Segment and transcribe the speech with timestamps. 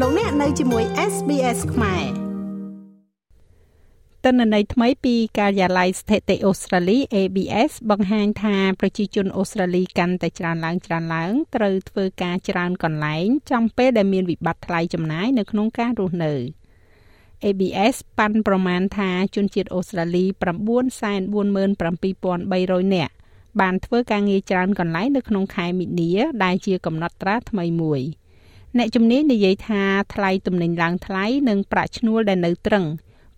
[0.00, 2.04] លោកអ្នកនៅជាមួយ SBS ខ្មែរ
[4.24, 16.32] តនន័យថ្មីពីការិយាល័យស្ថិតិអូស្ត្រាលី ABS បង្ហាញថាប្រជាជនអូស្ត្រាលីកាន់តែច្រើនឡើងច្រើនឡើងត្រូវធ្វើការច្រើនកន្លែងចំពេលដែលមានវិបត្តិថ្លៃចំណាយនៅក្នុងការរស់នៅ
[17.44, 20.24] ABS ប៉ាន់ប្រមាណថាជនជាតិអូស្ត្រាលី
[21.78, 23.12] 947,300នាក់
[23.60, 26.12] បានធ្វើការងារច្រើនកន្លែងនៅក្នុងខែមីនា
[26.44, 28.02] ដែលជាកំណត់ត្រាថ្មីមួយ
[28.78, 29.82] អ្នកជំនាញនិយាយថា
[30.14, 32.84] ថ្លៃទំនិញឡើងថ្លៃនិងប្រាក់ឈ្នួលដែលនៅត្រឹង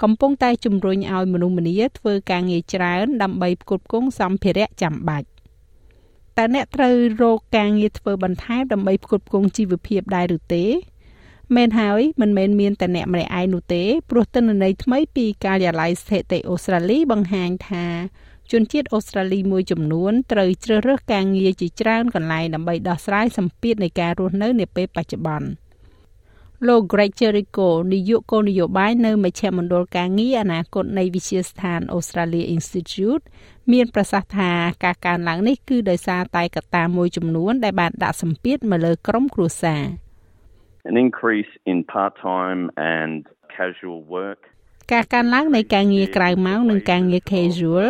[0.03, 5.29] កំពុងតែជំរុញឲ្យមនុស្សម្នាធ្វើការងារច្រើន ដើម្បីផ្គត់ផ្គង់សម្ភារៈចាំបាច់
[6.39, 10.65] តើអ្នកត្រូវរកការងារធ្វើបន្ថែមដើម្បីផ្គត់ផ្គង់ជីវភាពដែរឬទេ
[11.57, 17.87] មែនហើយមិនមែនមានតែអ្នកម្នាក់ឯងនោះទេព្រោះទិន្នន័យថ្មីពីការិយាល័យស្ថិតិអូស្ត្រាលីបង្ហាញថា
[18.53, 25.49] ជនជាតិអូស្ត្រាលីមួយចំនួនត្រូវជ្រើសរើសការងារជាច្រើនកន្លែងដើម្បីដោះស្រាយសម្ពាធនៃការរស់នៅនាពេលបច្ចុប្បន្ន
[26.69, 33.25] លោក Greg Jericho នាយកគោលនយោបាយនៅមជ្ឈមណ្ឌលការងារអនាគតនៃវិទ្យាស្ថាន Australia Institute
[33.73, 34.51] មានប្រសាសន៍ថា
[34.85, 39.83] ការកើនឡើងនេះគឺដោយសារតែកត្តាមួយចំនួនដែលបានដាក់សម្ពាធមកលើក្រុមគ្រួសារ
[40.91, 42.63] An increase in part-time
[42.97, 43.19] and
[43.57, 44.41] casual work
[44.93, 47.87] ការកើនឡើងនៃការងារក្រៅម៉ោងនិងការងារ casual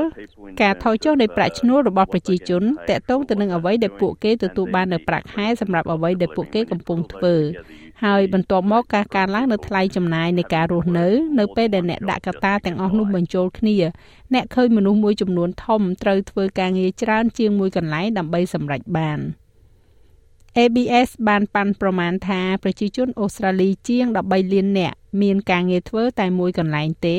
[0.62, 7.34] ការថយចុះនៃប្រាក់ឈ្នួលរបស់ប្រជាជនតកតងទៅនឹងអ្វីដែលពួកគេទទួលបាននៅប្រាក់ខែសម្រាប់អ្វីដែលពួកគេកំពុងធ្វើ
[8.04, 11.08] ហើយបន្ទាប់មកការកើនឡើងនៅថ្លៃចំណាយនៃការរស់នៅ
[11.38, 13.76] នៅពេលដែលអ្នកដាក់កត្តាទាំងអស់នោះបញ្ចូលគ្នា
[14.34, 19.20] អ្នកឃើញមនុស្សមួយចំនួនធំត្រូវធ្វើការងារច្រើនជាងមួយកន្លែងដើម្បីសម្រេចបាន។
[20.58, 27.18] ABS បានប៉ាន់ប្រមាណថាប្រជាជនអូស្ត្រាលីជាង13លាននាក់ មានការងារធ្វើតែមួយកន្លែងទេ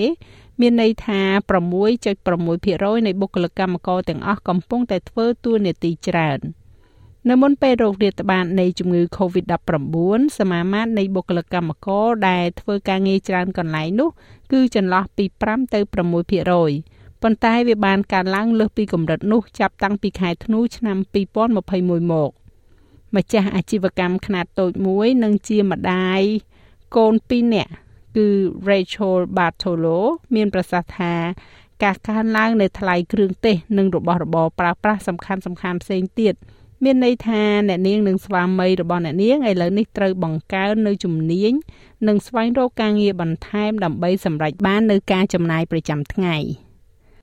[0.62, 1.22] មានន័យថា
[1.90, 6.39] 6.6%នៃបុគ្គលិកកម្មករទាំងអស់កំពុងតែធ្វើតួនាទីច្រើន
[7.30, 14.09] នៅមុនពេលរោគរាតត្បាតនៃជំងឺ Covid-19 សមាមាត្រនៃបុគ្គលិកកម្មករដែលធ្វើការងារច្រើនកន្លែងនោះ
[14.52, 15.93] គឺចន្លោះពី5ទៅ6%
[17.22, 21.55] ប៉ុន្តែវាបានកើនឡើងលើសពីកម្រិតនោះចាប់តាំងពីខែធ្នូឆ្នាំ2021
[22.11, 22.32] មក
[23.16, 26.22] ម្ចាស់អាជីវកម្មខ្នាតតូចមួយ និងជាម្ដាយ
[26.95, 27.73] កូន2នាក់
[28.17, 28.28] គឺ
[28.70, 30.00] Rachel Bartolo
[30.36, 31.14] មានប្រសាសន៍ថា
[31.83, 36.33] ការកើនឡើងនៃថ្លៃគ្រឿងទេសនិងរបស់របរប្រើប្រាស់សំខាន់សំខាន់ផ្សេងទៀត
[36.83, 41.54] មានន័យថាអ្នកនាងនិងស្វាមីរបស់អ្នកនាងឥឡូវនេះត្រូវបង្កើននៅជំនាញ
[42.08, 46.38] និងស្វែងរកការងារបន្ថែមដើម្បីសម្រេចបាននៅការចំណាយប្រចាំថ្ងៃ។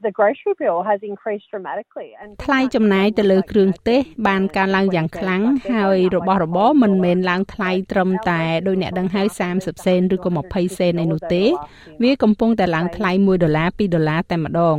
[0.07, 5.43] the grocery bill has increased dramatically and ថ្លៃចំណាយទៅលើគ្រឿងទេសបានកើនឡើងយ៉ាងខ្លាំង
[5.73, 9.27] ហើយរបស់របរមិនមែនឡើងថ្លៃត្រឹមតែដោយអ្នកដឹងហើយ
[9.57, 11.45] 30សេនឬក៏20សេនឯនោះទេ
[12.03, 14.77] វាកំពុងតែឡើងថ្លៃ1ដុល្លារ2ដុល្លារតែម្ដង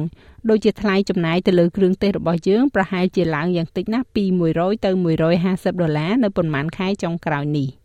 [0.50, 4.24] ដូចជាថ្លៃចំណាយទៅលើគ្រឿងទេសរបស់យើងប្រហែលជាឡើងយ៉ាងតិចណាស់ពី
[4.56, 4.92] 100ទៅ
[5.36, 7.85] 150ដុល្លារនៅប្រហែលខែចុងក្រោយនេះ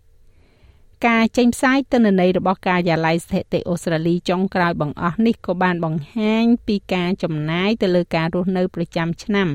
[1.09, 9.49] ការចេញផ្សាយទិន្នន័យរបស់ការិយាល័យស្ថិតិអូស្ត្រាលីចុងក្រោយបង្អស់នេះក៏បានបង្ហាញពីការចំណាយទៅលើការរស់នៅប្រចាំឆ្នាំ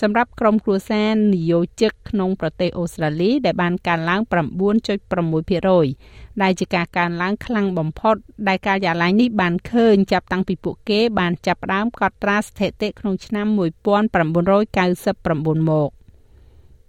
[0.00, 4.20] សម្រាប់ក្រុមគ្រួសារនិយោជិកក្នុងប្រទេសអូស្ត្រាលីដែលបានកើនឡើង
[5.50, 8.16] 9.6%ដែលជាការកើនឡើងខ្លាំងបំផុត
[8.48, 15.90] ដែលការិយាល័យនេះបានឃើញចាប់តាំងពីពួកគេបានចាប់ផ្ដើមកត់ត្រាស្ថិតិក្នុងឆ្នាំ1999មក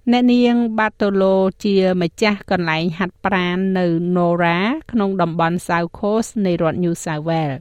[0.09, 3.85] អ្នកនាងបាតូឡូជាម្ចាស់កន្លែងហាត់ប្រាណនៅ
[4.15, 4.59] Nora
[4.91, 7.59] ក្នុងតំបន់ South Coast នៃរដ្ឋ New South Wales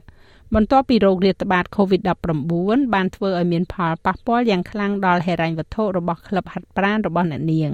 [0.55, 7.71] បន្ទាប់ពីរោគរាតត្បាត COVID-19 បានធ្វើឲ្យមានផលប៉ះពាល់យ៉ាងខ្លាំងដល់ហិរញ្ញវត្ថុរបស់ក្លឹបហាត់ប្រាណរបស់អ្នកនាង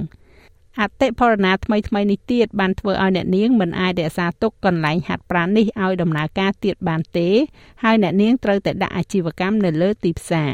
[0.80, 7.30] អតិផរណាថ្មីថ្មីនេះទៀតបានធ្វើឲ្យអ្នកនាងមិនអាចរក្សាទុកកន្លែងហាត់ប្រាណនេះឲ្យដំណើរការទៀតបានទេ
[7.84, 10.54] ហើយអ្នកនាងត្រូវតែដាក់អាជីវកម្មនៅលើទីផ្សារ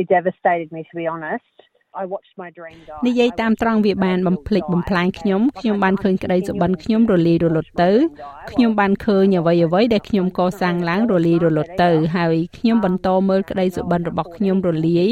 [0.00, 1.54] It devastated me to be honest
[3.06, 7.90] និយាយតាមត្រង់វាបានបំភ្លេចបំផ្លាញខ្ញុំខ្ញុំបានឃើញក្តីសុបិនខ្ញុំរលាយរលត់ទៅ
[8.50, 15.08] ខ្ញុំបានឃើញអ្វីអ្វីដែលខ្ញុំកសាងឡើងរលាយរលត់ទៅ ហើយខ្ញុំបន្តមើលក្តីសុបិនរបស់ខ្ញុំរលាយ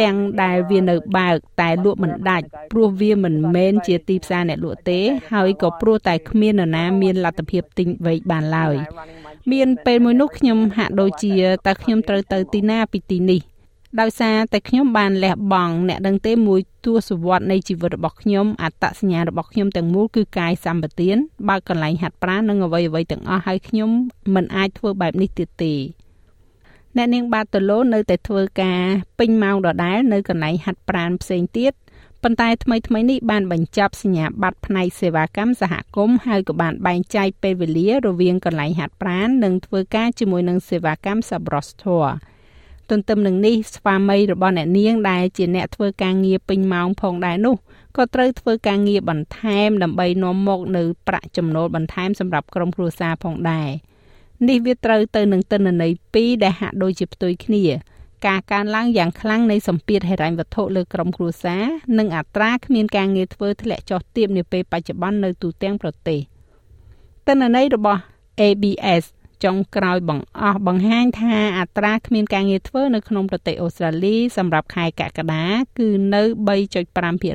[0.00, 5.00] ទាំងដែលវានៅបើក តែលក់មិនដាច់ព្រោះវាមិនមែនជាទីផ្សារអ្នកលក់ទេ
[5.32, 8.76] ហើយក៏ព្រោះតែគ្មាននរណាមានលទ្ធភាពទិញវែកបានឡើយ
[9.52, 11.34] មានពេលមួយនោះខ្ញុំហាក់ដូចជា
[11.66, 13.40] តើខ្ញុំត្រូវទៅទីណាពីទីនេះ
[14.00, 21.16] ដោយសារតែខ្ញុំបានលះបង់អ្នកដឹងទេមួយទសវត្សនៃជីវិតរបស់ខ្ញុំអត្តសញ្ញាណរបស់ខ្ញុំទាំងមូលគឺកាយសម្បទាន
[21.48, 23.90] បើកន្លែងហាត់ប្រាណនិងអ្វីអ្វីទាំងអស់ហើយខ្ញុំ
[24.34, 25.74] មិនអាចធ្វើបែបនេះទៀតទេ
[26.96, 28.82] អ្នកនាងបាតូឡូនៅតែធ្វើការ
[29.18, 31.72] ពេញម៉ោងដដែលនៅកន្លែងហាត់ប្រាណផ្សេងទៀត
[32.22, 42.31] ប៉ុន្តែថ្មីថ្មីនេះបានបញ្ចប់សញ្ញាបត្រផ្នែកសេវាកម្មសហគមន៍ហើយក៏បានបែងចែកពេលវេលារវាងកន្លែងហាត់ប្រាណនិងធ្វើការជាមួយនឹងសេវាកម្ម Sabrostor ទ
[42.92, 47.56] ទន្ទឹមនឹងនេះស្វាមីរបស់អ្នកនាងដែលជាអ្នកធ្វើការងារពេញម៉ោងផងដែរនោះ
[47.96, 53.68] ក៏ត្រូវធ្វើការងារបន្ថែមដើម្បីនាំមកនៅប្រាក់ចំណូលបន្ថែមសម្រាប់ក្រុមគ្រួសារផងដែរ
[54.48, 57.64] នេះវាត្រូវទៅនឹងទិន្នន័យពីរដែលហាក់ដូចជាផ្ទុយគ្នា
[58.26, 61.64] ការកើនឡើងយ៉ាងខ្លាំងនៃសម្ពាធហិរញ្ញវត្ថុលើក្រុមគ្រួសារ
[61.98, 66.20] និងអត្រាគ្មានការងារធ្វើធ្លាក់ចុះទាបនាពេលបច្ចុប្បន្ននៅទូទាំងប្រទេស
[67.26, 68.00] ទិន្នន័យរបស់
[68.40, 69.04] ABS
[69.44, 75.44] ចុងក្រោយបង្អស់បង្ហាញថាអត្រាគ្មានការងារធ្វើនៅក្នុងប្រទេសអូស្ត្រាលីសម្រាប់ខែកក្កដា
[75.78, 76.22] គឺនៅ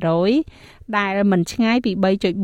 [0.07, 1.91] 3.5%ដែលមិនឆ្ងាយពី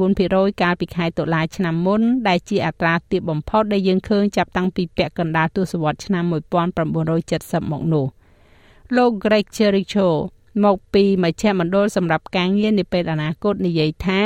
[0.06, 8.06] 3.4%កាលពីខែតុលាឆ្នាំមុន ដែលជាអត្រាទាបបំផុតដែលយើងឃើញចាប់តាំងពីពាក់កណ្ដាលទសវត្សរ៍ឆ្នាំ1970មកនោះ
[8.96, 10.08] លោក Greg Jericho
[10.64, 14.22] មកពីមជ្ឈមណ្ឌលសម្រាប់ការងារនាពេលអនាគតនិយាយថា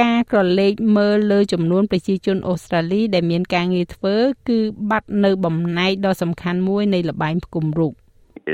[0.00, 4.16] ការក្រឡេកមើលលើចំនួនប្រជាជនអូស្ត្រាលីដែលមានការងារធ្វើ
[4.48, 4.58] គឺ
[4.90, 7.92] បាត់នៅបំណែកដ៏សំខាន់មួយនៃលបែងផ្គុំរូប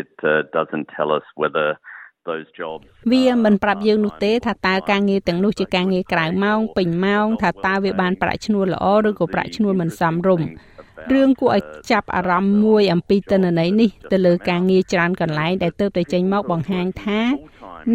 [0.03, 1.90] It uh, doesn't tell us whether those jobs
[3.13, 10.49] វាមិនប្រាប់យើងនោះទេថាតើការងារទាំងនោះជាការងារក្រៅម៉ោងពេញម៉ោងថាតើវាបានប្រាក់ឈ្នួលល្អឬក៏ប្រាក់ឈ្នួលមិនសមរម្យ
[11.13, 17.21] រឿងគួរឲ្យចាប់អារម្មណ៍មួយអំពីទិន្នន័យនេះទៅលើការងារច្រើនកន្លែងដែលទើបតែចេញមកបង្ហាញថា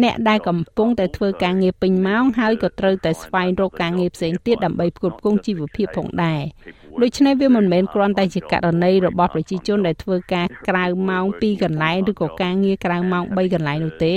[0.02, 6.42] អ្នកដែលកំពុងតែធ្វើការងារពេញម៉ោងហើយក៏ត្រូវតែស្វែងរកការងារផ្សេងទៀតដើម្បីផ្គត់ផ្គង់ជីវភាពផងដែរ
[7.02, 14.14] ដូច្នេះវាមិនមែនគ្រាន់តែជាករណីរបស់ប្រជាជនដែលធ្វើការក្រៅម៉ោង2កន្លែងឬក៏ការងារក្រៅម៉ោង3កន្លែងនោះទេ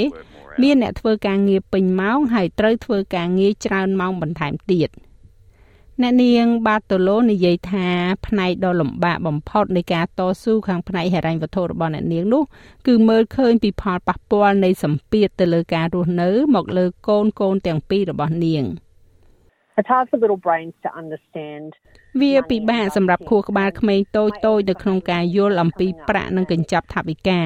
[0.62, 4.90] មានអ្នកធ្វើការងារពេញម៉ោងហើយត្រូវធ្វើការងារច្រើនម៉ោងបន្ថែមទៀត។
[6.04, 7.88] អ្នកនាងបាតូឡូនិយាយថា
[8.28, 12.44] ផ្នែកដ៏លំបាកបំផុតនៃការតស៊ូខាងផ្នែកហិរញ្ញវត្ថុរបស់អ្នកនាងនោះ
[12.88, 18.64] គឺមើលឃើញពីផលប៉ះពាល់នៃសម្ពាធទៅលើការរស់នៅ មកលើកូនកូនទាំងពីររបស់នាង
[19.80, 21.70] It's hard for little brains to understand
[22.22, 27.42] វាពិបាកសម្រាប់ខួរក្បាលក្មេងតូចតូចនៅក្នុងការយល់អំពីប្រាក់និងកញ្ចប់ថវិកា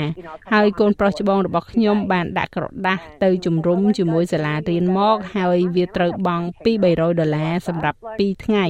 [0.54, 8.66] ហើយកូនប្រុសច្បងរបស់ខ្ញុំបានដាក់ក្រដាស់ទៅជំរុំជាមួយសាលារៀនមកហើយវាត្រូវបង់ពី300ដុល្លារសម្រាប់2ថ្ងៃ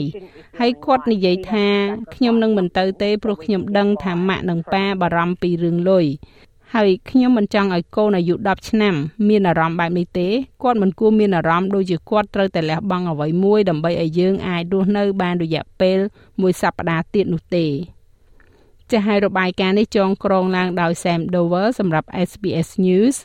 [0.60, 1.68] ហើយគាត់និយាយថា
[2.16, 6.06] ខ្ញុំនឹងមិនទៅទេព្រោះខ្ញុំដឹងថាម៉ាក់និងប៉ាបារម្ភពីរឿងលុយ
[6.78, 8.96] ហើយខ្ញុំមិនចង់ឲ្យកូនអាយុ10ឆ្នាំ
[9.30, 10.28] មានអារម្មណ៍បែបនេះទេ
[10.64, 16.00] គាត់មិនគួរមានអារម្មណ៍ដូចជាគាត់ត្រូវតែលះបង់អ្វីមួយដើម្បីឲ្យយើងអាចរស់នៅបានរយៈពេល
[16.42, 17.68] មួយសប្តាហ៍ទៀតនោះទេ
[18.92, 23.16] ចាស់ហើយរបាយការណ៍នេះចងក្រងឡើងដោយ Sam Dover សម្រាប់ SBS News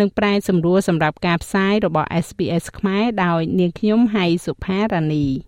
[0.00, 5.47] និងប្រែសម្រួលសម្រាប់ការផ្សាយរបស់ SBS ខ្មែរដោយនាងខ្ញុំហៃសុផារ៉ានី